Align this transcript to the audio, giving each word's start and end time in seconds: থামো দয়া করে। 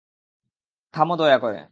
থামো 0.93 1.15
দয়া 1.15 1.37
করে। 1.39 1.61